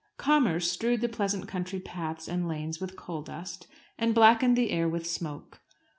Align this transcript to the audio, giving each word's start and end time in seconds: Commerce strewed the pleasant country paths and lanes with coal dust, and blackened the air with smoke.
Commerce 0.17 0.71
strewed 0.71 1.01
the 1.01 1.07
pleasant 1.07 1.47
country 1.47 1.79
paths 1.79 2.27
and 2.27 2.47
lanes 2.47 2.81
with 2.81 2.95
coal 2.95 3.21
dust, 3.21 3.67
and 3.99 4.15
blackened 4.15 4.57
the 4.57 4.71
air 4.71 4.89
with 4.89 5.05
smoke. 5.05 5.61